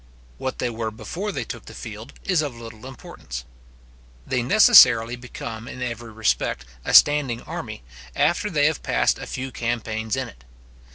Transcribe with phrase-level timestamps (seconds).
[0.39, 3.45] What they were before they took the field, is of little importance.
[4.25, 7.83] They necessarily become in every respect a standing army,
[8.15, 10.43] after they have passed a few campaigns in it.